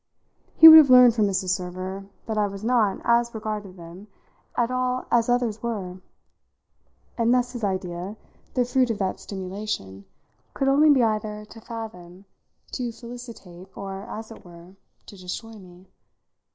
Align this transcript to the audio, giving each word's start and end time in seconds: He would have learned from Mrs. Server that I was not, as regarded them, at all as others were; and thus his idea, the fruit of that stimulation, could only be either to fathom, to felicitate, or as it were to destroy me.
He 0.55 0.67
would 0.67 0.79
have 0.79 0.89
learned 0.89 1.13
from 1.13 1.27
Mrs. 1.27 1.49
Server 1.49 2.07
that 2.25 2.35
I 2.35 2.47
was 2.47 2.63
not, 2.63 3.01
as 3.03 3.35
regarded 3.35 3.77
them, 3.77 4.07
at 4.57 4.71
all 4.71 5.05
as 5.11 5.29
others 5.29 5.61
were; 5.61 6.01
and 7.19 7.31
thus 7.31 7.51
his 7.51 7.63
idea, 7.63 8.17
the 8.55 8.65
fruit 8.65 8.89
of 8.89 8.97
that 8.97 9.19
stimulation, 9.19 10.05
could 10.55 10.67
only 10.67 10.89
be 10.89 11.03
either 11.03 11.45
to 11.45 11.61
fathom, 11.61 12.25
to 12.71 12.91
felicitate, 12.91 13.67
or 13.77 14.01
as 14.09 14.31
it 14.31 14.43
were 14.43 14.75
to 15.05 15.15
destroy 15.17 15.53
me. 15.53 15.85